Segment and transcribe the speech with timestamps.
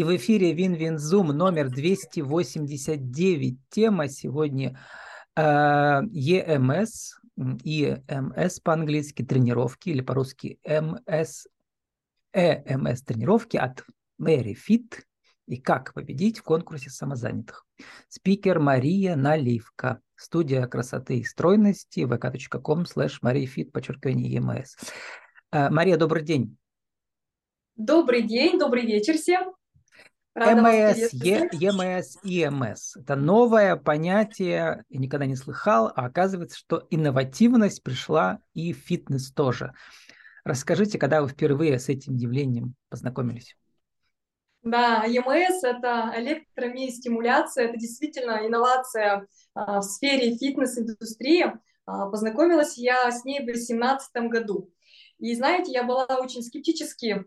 [0.00, 3.58] И в эфире Вин-Вин-Зум номер 289.
[3.68, 4.80] Тема сегодня
[5.36, 6.88] э, EMS,
[7.38, 11.46] EMS по-английски, тренировки, или по-русски МС,
[12.34, 13.84] EMS тренировки от
[14.18, 15.02] Mary Fit
[15.46, 17.66] и как победить в конкурсе самозанятых.
[18.08, 20.00] Спикер Мария Наливка.
[20.16, 24.78] Студия красоты и стройности vk.com slash mariafit, подчеркивание EMS.
[25.52, 26.56] Э, Мария, добрый день.
[27.76, 29.59] Добрый день, добрый вечер всем.
[30.34, 32.96] МС, ЕМС, ИМС.
[32.96, 39.72] Это новое понятие, я никогда не слыхал, а оказывается, что инновативность пришла и фитнес тоже.
[40.44, 43.56] Расскажите, когда вы впервые с этим явлением познакомились?
[44.62, 51.52] Да, ЕМС– это электромиостимуляция, это действительно инновация а, в сфере фитнес-индустрии.
[51.86, 54.70] А, познакомилась я с ней в 2018 году.
[55.18, 57.24] И знаете, я была очень скептически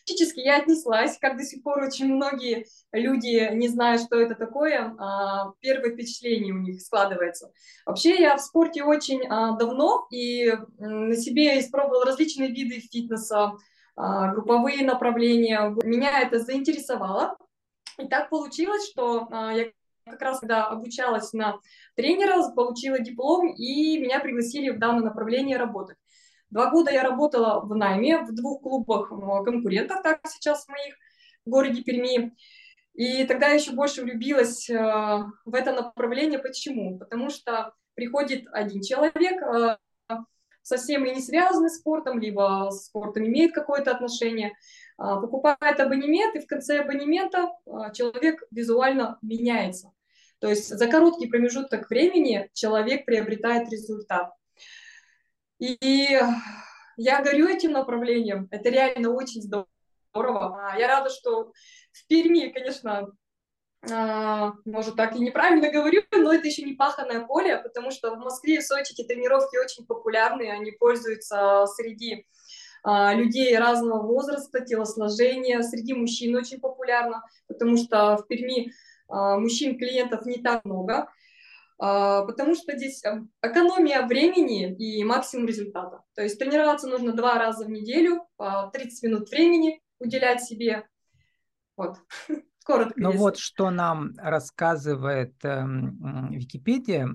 [0.00, 4.94] скептически я отнеслась, как до сих пор очень многие люди не знают, что это такое,
[4.98, 7.52] а первое впечатление у них складывается.
[7.86, 13.52] Вообще я в спорте очень а, давно и на себе испробовала различные виды фитнеса,
[13.96, 15.76] а, групповые направления.
[15.84, 17.36] Меня это заинтересовало.
[17.98, 19.70] И так получилось, что я
[20.06, 21.58] как раз когда обучалась на
[21.94, 25.98] тренера, получила диплом, и меня пригласили в данное направление работать.
[26.50, 29.08] Два года я работала в найме в двух клубах
[29.44, 30.96] конкурентов, так сейчас моих
[31.44, 32.34] в городе Перми.
[32.94, 36.38] И тогда я еще больше влюбилась э, в это направление.
[36.38, 36.98] Почему?
[36.98, 39.76] Потому что приходит один человек, э,
[40.62, 44.52] совсем и не связанный с спортом, либо с спортом имеет какое-то отношение, э,
[44.98, 47.50] покупает абонемент, и в конце абонемента
[47.94, 49.92] человек визуально меняется.
[50.40, 54.32] То есть за короткий промежуток времени человек приобретает результат.
[55.60, 56.18] И
[56.96, 58.48] я горю этим направлением.
[58.50, 59.66] Это реально очень здорово.
[60.14, 61.52] А, я рада, что
[61.92, 63.08] в Перми, конечно,
[63.90, 68.18] а, может, так и неправильно говорю, но это еще не паханное поле, потому что в
[68.18, 72.26] Москве и Сочи эти тренировки очень популярны, они пользуются среди
[72.82, 78.72] а, людей разного возраста, телосложения, среди мужчин очень популярно, потому что в Перми
[79.08, 81.08] мужчин-клиентов не так много.
[81.82, 86.02] А, потому что здесь э, экономия времени и максимум результата.
[86.14, 90.86] То есть тренироваться нужно два раза в неделю, по 30 минут времени уделять себе.
[91.78, 91.96] Вот,
[92.64, 93.00] коротко.
[93.00, 95.64] Ну вот, что нам рассказывает э,
[96.30, 97.08] Википедия,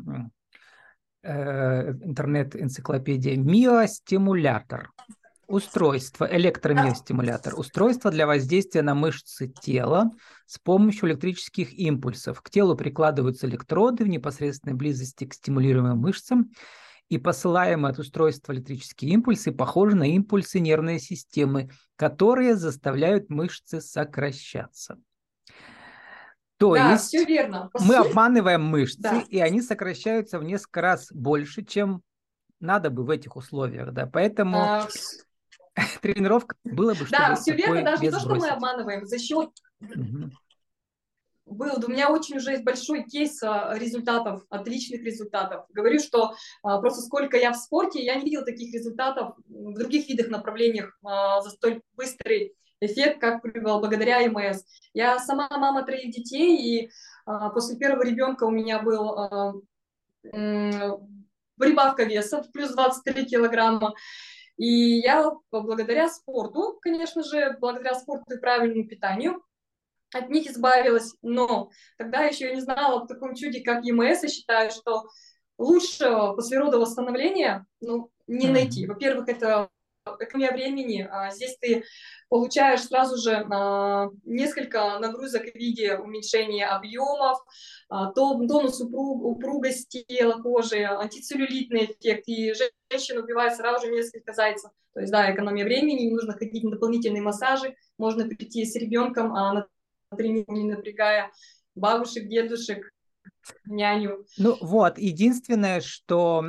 [1.22, 4.92] э, интернет-энциклопедия, миостимулятор.
[5.47, 7.53] Устройство, электромиостимулятор.
[7.57, 10.11] Устройство для воздействия на мышцы тела
[10.45, 12.41] с помощью электрических импульсов.
[12.41, 16.51] К телу прикладываются электроды в непосредственной близости к стимулируемым мышцам,
[17.07, 24.97] и посылаемые от устройства электрические импульсы похожи на импульсы нервной системы, которые заставляют мышцы сокращаться.
[26.57, 27.69] То да, есть все верно.
[27.79, 29.23] мы обманываем мышцы, да.
[29.29, 32.01] и они сокращаются в несколько раз больше, чем
[32.59, 34.88] надо бы в этих условиях, да, поэтому а,
[36.02, 39.50] тренировка было бы, чтобы Да, все верно, даже не то, что мы обманываем, за счет...
[39.81, 40.31] Угу.
[41.47, 45.66] Был, у меня очень уже есть большой кейс а, результатов, отличных результатов.
[45.69, 46.34] Говорю, что
[46.64, 50.97] а, просто сколько я в спорте, я не видела таких результатов в других видах направлениях
[51.03, 54.64] а, за столь быстрый эффект, как благодаря МС.
[54.94, 56.90] Я сама мама троих детей, и
[57.25, 59.53] а, после первого ребенка у меня был а,
[61.59, 63.94] прибавка веса плюс 23 килограмма.
[64.57, 69.43] И я благодаря спорту, конечно же, благодаря спорту и правильному питанию,
[70.13, 71.16] от них избавилась.
[71.21, 75.05] Но тогда еще я не знала о таком чуде, как ЕМС, и считаю, что
[75.57, 76.05] лучше
[76.35, 78.88] после рода восстановления ну, не найти.
[78.88, 79.69] Во-первых, это
[80.19, 81.07] экономия времени.
[81.09, 81.83] А здесь ты
[82.29, 87.39] получаешь сразу же а, несколько нагрузок в виде уменьшения объемов,
[87.89, 94.71] а, тонус упругости тела, кожи, антицеллюлитный эффект, и женщина убивает сразу же несколько зайцев.
[94.93, 99.34] То есть, да, экономия времени, не нужно ходить на дополнительные массажи, можно прийти с ребенком,
[99.35, 99.67] а на
[100.16, 101.31] тренировку не напрягая
[101.75, 102.90] бабушек, дедушек,
[103.66, 104.25] няню.
[104.37, 106.46] Ну вот, единственное, что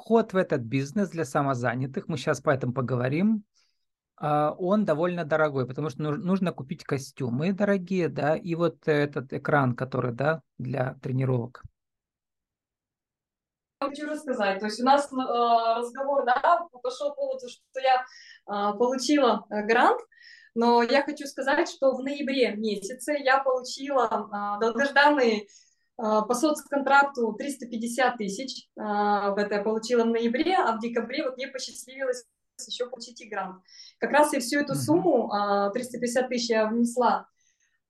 [0.00, 3.44] вход в этот бизнес для самозанятых, мы сейчас по этому поговорим,
[4.16, 9.76] а, он довольно дорогой, потому что нужно купить костюмы дорогие, да, и вот этот экран,
[9.76, 11.62] который, да, для тренировок.
[13.80, 18.76] Хочу рассказать, то есть у нас э, разговор, да, пошел по поводу, что я э,
[18.76, 20.00] получила э, грант,
[20.54, 25.48] но я хочу сказать, что в ноябре месяце я получила долгожданный
[26.00, 31.36] по соцконтракту 350 тысяч, а, в это я получила в ноябре, а в декабре вот
[31.36, 32.24] мне посчастливилось
[32.66, 33.62] еще получить и грант.
[33.98, 35.30] Как раз я всю эту сумму,
[35.72, 37.26] 350 а, тысяч я внесла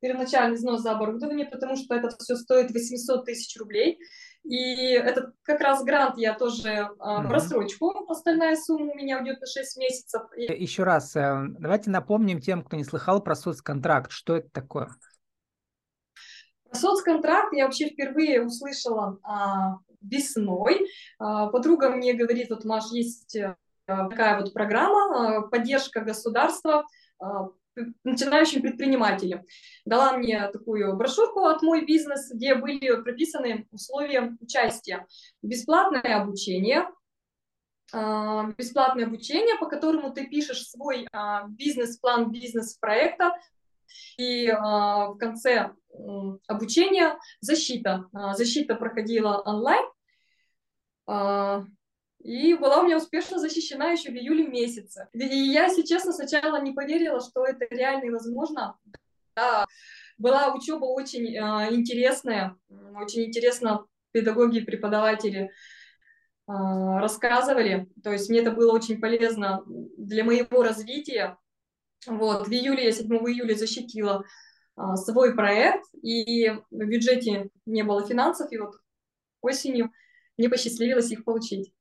[0.00, 3.98] первоначальный взнос за оборудование, потому что это все стоит 800 тысяч рублей.
[4.42, 9.40] И этот как раз грант я тоже а, в рассрочку, остальная сумма у меня уйдет
[9.40, 10.22] на 6 месяцев.
[10.36, 14.88] Еще раз, э, давайте напомним тем, кто не слыхал про соцконтракт, что это такое?
[16.72, 20.86] Соцконтракт я вообще впервые услышала а, весной.
[21.18, 23.56] А, подруга мне говорит, вот, Маш, есть а,
[23.86, 26.86] такая вот программа, а, поддержка государства
[27.18, 27.48] а,
[28.04, 29.44] начинающим предпринимателям.
[29.84, 35.06] Дала мне такую брошюрку от «Мой бизнес», где были прописаны условия участия.
[35.42, 36.88] Бесплатное обучение,
[37.92, 43.34] а, бесплатное обучение, по которому ты пишешь свой а, бизнес-план бизнес-проекта,
[44.16, 45.72] и в конце
[46.46, 48.06] обучения защита.
[48.34, 49.84] Защита проходила онлайн,
[52.22, 55.08] и была у меня успешно защищена еще в июле месяце.
[55.12, 58.78] И я, если честно, сначала не поверила, что это реально и возможно.
[59.34, 59.66] Да,
[60.18, 65.48] была учеба очень э, интересная, очень интересно педагоги и преподаватели э,
[66.46, 67.88] рассказывали.
[68.04, 71.38] То есть мне это было очень полезно для моего развития.
[72.06, 74.24] Вот, в июле, я 7 июля защитила
[74.76, 78.74] э, свой проект, и в бюджете не было финансов, и вот
[79.42, 79.90] осенью
[80.38, 81.72] мне посчастливилось их получить.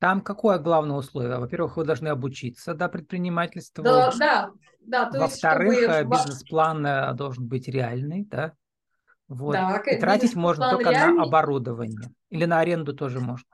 [0.00, 1.38] Там какое главное условие?
[1.38, 3.84] Во-первых, вы должны обучиться, да, предпринимательству.
[3.84, 4.50] Да, да,
[4.80, 5.10] да.
[5.12, 5.94] Во-вторых, чтобы...
[5.94, 8.54] Э, бизнес-план э, должен быть реальный, да?
[9.28, 9.52] Вот.
[9.52, 11.18] Да, И тратить можно только реальный.
[11.18, 12.10] на оборудование.
[12.30, 13.46] Или на аренду тоже можно?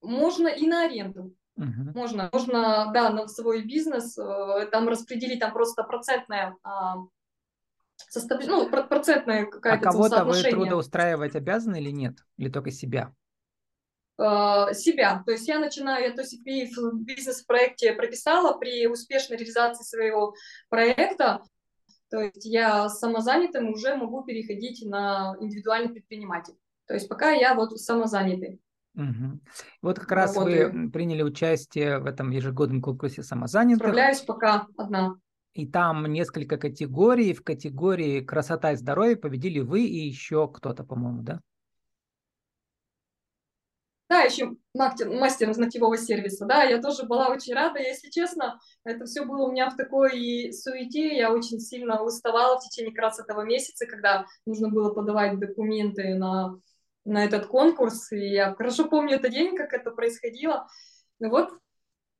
[0.00, 1.34] Можно и на аренду.
[1.58, 1.98] Угу.
[1.98, 6.98] Можно, можно, да, на свой бизнес, э, там распределить, там просто процентная а,
[8.08, 8.46] состав...
[8.46, 12.18] ну, процентная какая-то А кого-то вы трудоустраивать обязаны или нет?
[12.36, 13.12] Или только себя?
[14.18, 15.24] Э, себя.
[15.26, 20.34] То есть я начинаю, я то есть в бизнес-проекте прописала при успешной реализации своего
[20.68, 21.42] проекта,
[22.08, 26.54] то есть я самозанятым уже могу переходить на индивидуальный предприниматель.
[26.86, 28.60] То есть пока я вот самозанятый.
[28.98, 29.40] Угу.
[29.82, 30.72] Вот как раз Работаю.
[30.72, 33.86] вы приняли участие в этом ежегодном конкурсе самозанятых.
[33.86, 35.14] Справляюсь пока одна.
[35.54, 37.32] И там несколько категорий.
[37.32, 41.40] В категории красота и здоровье победили вы и еще кто-то, по-моему, да?
[44.08, 49.26] Да, еще мастер, ногтевого сервиса, да, я тоже была очень рада, если честно, это все
[49.26, 53.42] было у меня в такой суете, я очень сильно уставала в течение как раз этого
[53.42, 56.58] месяца, когда нужно было подавать документы на,
[57.08, 60.68] на этот конкурс, и я хорошо помню этот день, как это происходило,
[61.18, 61.50] ну вот,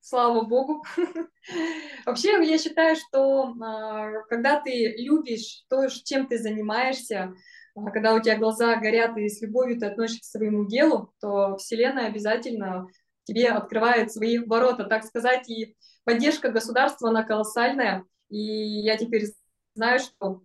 [0.00, 0.84] слава богу.
[2.06, 7.34] Вообще, я считаю, что а, когда ты любишь то, чем ты занимаешься,
[7.74, 11.56] а когда у тебя глаза горят и с любовью ты относишься к своему делу, то
[11.58, 12.88] Вселенная обязательно
[13.24, 19.26] тебе открывает свои ворота, так сказать, и поддержка государства, она колоссальная, и я теперь
[19.74, 20.42] знаю, что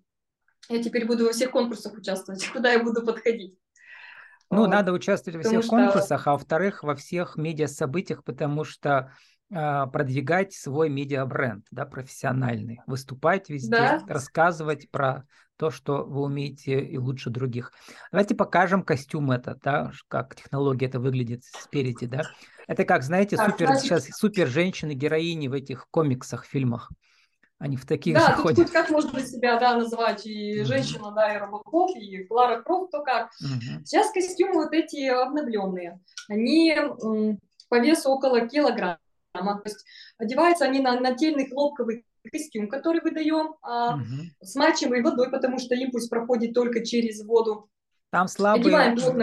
[0.69, 3.57] я теперь буду во всех конкурсах участвовать, куда я буду подходить.
[4.53, 4.69] Ну, вот.
[4.69, 5.69] надо участвовать во всех что...
[5.69, 9.11] конкурсах, а во-вторых, во всех медиа-событиях, потому что
[9.51, 14.03] э, продвигать свой медиа-бренд, да, профессиональный, выступать везде, да.
[14.07, 15.25] рассказывать про
[15.57, 17.71] то, что вы умеете и лучше других.
[18.11, 22.23] Давайте покажем костюм это, да, как технология это выглядит спереди, да.
[22.67, 23.83] Это как, знаете, супер значит...
[23.83, 26.91] сейчас супер женщины героини в этих комиксах, фильмах.
[27.63, 28.71] Они в таких да, же тут ходят.
[28.71, 30.65] как можно себя да, называть и mm-hmm.
[30.65, 33.31] женщина, да, и Робокоп, и Клара Крофт, то как.
[33.41, 33.85] Mm-hmm.
[33.85, 37.39] Сейчас костюмы вот эти обновленные, они м,
[37.69, 38.99] по весу около килограмма.
[39.33, 39.85] То есть
[40.17, 44.03] одеваются они на нательный хлопковый костюм, который выдаем, а, угу.
[44.41, 47.69] смачиваемой водой, потому что импульс проходит только через воду.
[48.13, 48.71] Там слабый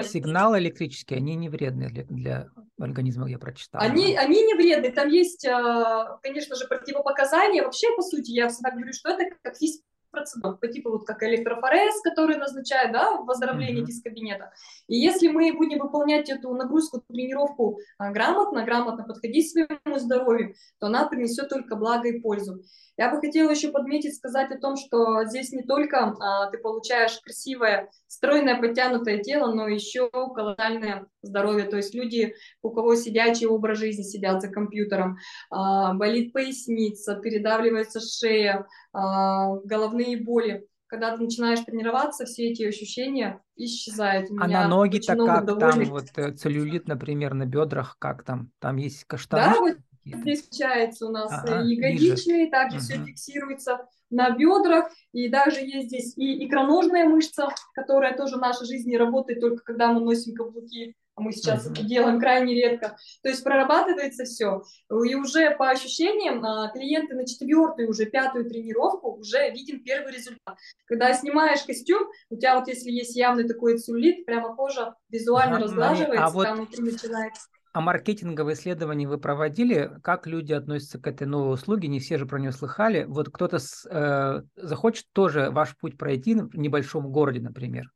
[0.03, 3.85] сигнал электрический, они не вредны для, для организма, я прочитала.
[3.85, 7.63] Они, они не вредны, там есть, а, конечно же, противопоказания.
[7.63, 11.23] Вообще, по сути, я всегда говорю, что это как физическое процедур, по типу вот как
[11.23, 13.89] электрофорез, который назначает, да, выздоровление mm-hmm.
[13.89, 14.53] из кабинета.
[14.87, 20.55] И если мы будем выполнять эту нагрузку, тренировку а, грамотно, грамотно подходить к своему здоровью,
[20.79, 22.63] то она принесет только благо и пользу.
[22.97, 27.19] Я бы хотела еще подметить, сказать о том, что здесь не только а, ты получаешь
[27.21, 31.65] красивое, стройное, подтянутое тело, но еще колоссальное здоровье.
[31.65, 35.17] То есть люди, у кого сидячий образ жизни, сидят за компьютером,
[35.51, 43.41] а, болит поясница, передавливается шея, а, головные боли когда ты начинаешь тренироваться, все эти ощущения
[43.55, 44.29] исчезают.
[44.29, 45.75] У а на ноги-то как довольных...
[45.75, 48.51] там, вот э, целлюлит, например, на бедрах, как там?
[48.59, 49.55] Там есть каштаны?
[49.55, 52.51] Да, вот Здесь получается у нас ага, ягодичные, ниже.
[52.51, 52.85] также угу.
[52.85, 58.67] все фиксируется на бедрах, и даже есть здесь и икроножная мышца, которая тоже в нашей
[58.67, 60.97] жизни работает только когда мы носим каблуки.
[61.21, 62.97] А мы сейчас это делаем крайне редко.
[63.23, 64.63] То есть прорабатывается все.
[64.91, 70.57] И уже по ощущениям а, клиенты на четвертую, уже пятую тренировку уже видим первый результат.
[70.87, 75.65] Когда снимаешь костюм, у тебя вот если есть явный такой целлюлит, прямо кожа визуально uh-huh.
[75.65, 76.45] разглаживается, а вот...
[76.45, 79.93] там внутри начинается а маркетинговые исследования вы проводили?
[80.03, 81.87] Как люди относятся к этой новой услуге?
[81.87, 83.05] Не все же про нее слыхали.
[83.05, 83.59] Вот кто-то
[83.89, 87.93] э, захочет тоже ваш путь пройти в небольшом городе, например.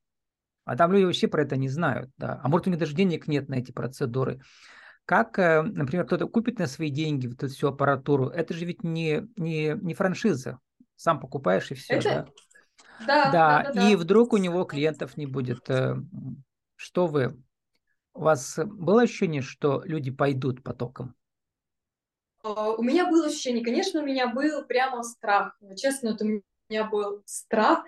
[0.64, 2.10] А там люди вообще про это не знают.
[2.16, 2.40] Да.
[2.42, 4.40] А может, у них даже денег нет на эти процедуры.
[5.04, 8.28] Как, э, например, кто-то купит на свои деньги вот эту всю аппаратуру?
[8.28, 10.58] Это же ведь не, не, не франшиза.
[10.96, 11.94] Сам покупаешь и все.
[11.94, 12.08] Это...
[12.08, 12.26] Да?
[13.06, 13.90] Да, да, да, да.
[13.90, 15.68] И вдруг у него клиентов не будет.
[15.68, 15.96] Э,
[16.76, 17.36] что вы
[18.14, 21.14] у вас было ощущение, что люди пойдут потоком?
[22.42, 25.58] А, у меня было ощущение, конечно, у меня был прямо страх.
[25.76, 27.84] Честно, это у меня был страх.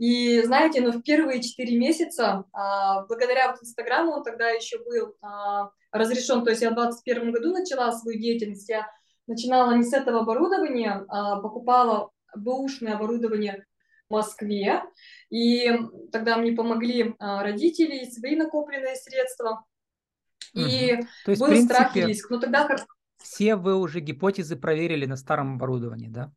[0.00, 5.14] И знаете, ну, в первые четыре месяца, а, благодаря вот Инстаграму, он тогда еще был
[5.20, 8.90] а, разрешен, то есть я в 2021 году начала свою деятельность, я
[9.26, 13.66] начинала не с этого оборудования, а покупала бэушное оборудование
[14.08, 14.82] в Москве,
[15.28, 15.70] и
[16.10, 19.66] тогда мне помогли а, родители и свои накопленные средства.
[20.54, 21.06] И угу.
[21.26, 22.30] То есть, был принципе, страх и риск.
[22.30, 22.66] Но тогда
[23.18, 26.32] все вы уже гипотезы проверили на старом оборудовании, да?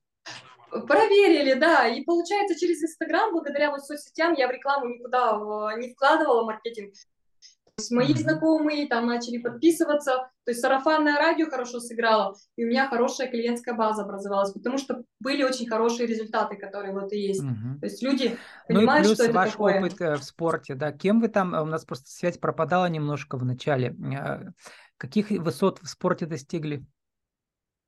[0.87, 1.87] Проверили, да.
[1.87, 5.37] И получается, через Инстаграм, благодаря вот соцсетям, я в рекламу никуда
[5.77, 6.93] не вкладывала маркетинг
[7.77, 12.87] есть мои знакомые там начали подписываться, то есть сарафанное радио хорошо сыграло, и у меня
[12.87, 17.43] хорошая клиентская база образовалась, потому что были очень хорошие результаты, которые вот и есть.
[17.43, 17.79] Угу.
[17.79, 18.37] То есть люди
[18.67, 19.79] понимают, ну и плюс что ваш это такое.
[19.79, 23.45] опыт э, в спорте, да, кем вы там, у нас просто связь пропадала немножко в
[23.45, 24.51] начале, э,
[24.97, 26.85] каких высот в спорте достигли?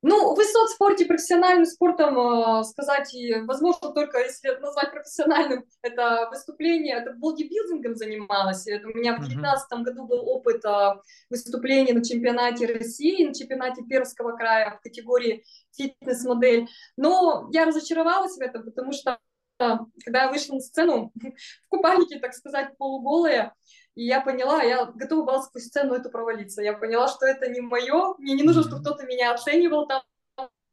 [0.02, 6.96] Ну, высот в спорте, профессиональным спортом э, сказать, возможно, только если назвать профессиональным, это выступление,
[6.96, 8.66] это бодибилдингом занималась.
[8.66, 9.82] Это у меня в 2019 uh-huh.
[9.82, 10.94] году был опыт э,
[11.30, 15.44] выступления на чемпионате России, на чемпионате Пермского края в категории
[15.76, 16.68] фитнес-модель.
[16.96, 19.18] Но я разочаровалась в этом, потому что
[19.58, 23.54] когда я вышла на сцену в купальнике, так сказать, полуголая,
[23.94, 26.60] и я поняла, я готова была сквозь сцену эту провалиться.
[26.60, 30.02] Я поняла, что это не мое, мне не нужно, чтобы кто-то меня оценивал там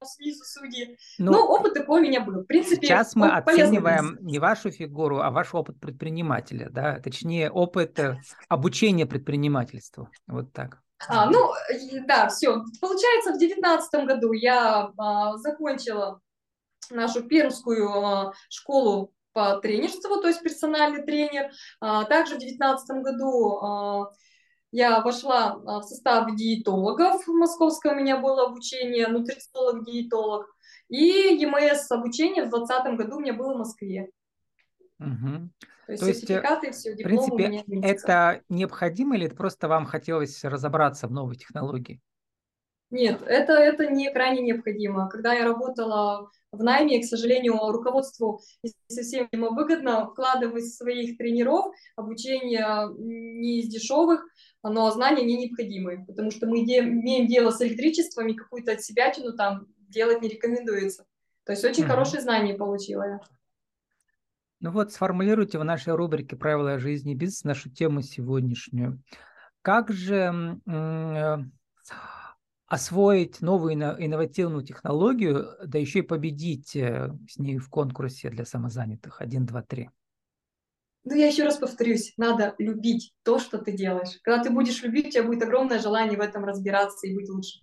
[0.06, 0.98] снизу судьи.
[1.18, 2.42] Ну, Но опыт такой у меня был.
[2.42, 8.00] В принципе, сейчас мы оцениваем не вашу фигуру, а ваш опыт предпринимателя, да, точнее опыт
[8.00, 8.20] э,
[8.50, 10.10] обучения предпринимательству.
[10.28, 10.80] Вот так.
[11.08, 11.52] А, ну,
[12.08, 12.64] да, все.
[12.80, 16.22] Получается, в девятнадцатом году я а, закончила
[16.90, 21.52] нашу пермскую а, школу по тренерству, то есть персональный тренер.
[21.80, 24.12] А, также в 2019 году а,
[24.74, 27.28] я вошла а, в состав диетологов.
[27.28, 30.48] В Московском у меня было обучение, нутрициолог-диетолог.
[30.90, 34.10] И ЕМС обучение в 2020 году у меня было в Москве.
[35.00, 35.50] Угу.
[35.86, 39.28] То есть, То есть э, сертификаты, все, дипломы в принципе, у меня это необходимо или
[39.28, 42.02] это просто вам хотелось разобраться в новой технологии?
[42.90, 45.10] Нет, это, это не крайне необходимо.
[45.10, 52.90] Когда я работала в найме, к сожалению, руководству не совсем выгодно вкладывать своих тренеров обучение
[52.96, 54.24] не из дешевых,
[54.70, 59.68] но знания не необходимы, потому что мы имеем дело с электричеством, и какую-то себятину там
[59.90, 61.06] делать не рекомендуется.
[61.46, 61.88] То есть очень mm-hmm.
[61.88, 63.20] хорошие знания получила я.
[64.62, 69.04] Ну вот, сформулируйте в нашей рубрике «Правила жизни бизнес» нашу тему сегодняшнюю.
[69.62, 71.38] Как же э,
[72.68, 79.20] освоить новую инновативную технологию, да еще и победить э, с ней в конкурсе для самозанятых.
[79.20, 79.90] Один, два, три.
[81.06, 84.20] Ну, я еще раз повторюсь, надо любить то, что ты делаешь.
[84.24, 87.60] Когда ты будешь любить, у тебя будет огромное желание в этом разбираться и быть лучше.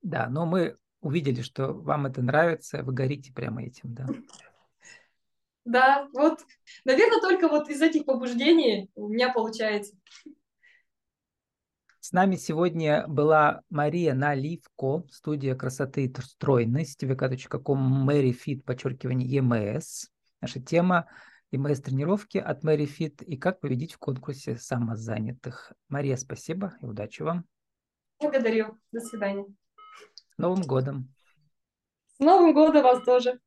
[0.00, 4.06] Да, но мы увидели, что вам это нравится, вы горите прямо этим, да.
[5.64, 6.40] Да, вот,
[6.84, 9.94] наверное, только вот из этих побуждений у меня получается.
[12.00, 20.08] С нами сегодня была Мария Наливко, студия красоты и стройности, vk.com, Мэри Фит, подчеркивание ЕМС.
[20.40, 21.06] Наша тема
[21.52, 25.72] ЕМС тренировки от Мэри Фит и как победить в конкурсе самозанятых.
[25.88, 27.44] Мария, спасибо и удачи вам.
[28.20, 28.78] Благодарю.
[28.90, 29.44] До свидания.
[30.34, 31.14] С Новым годом.
[32.16, 33.38] С Новым годом вас тоже.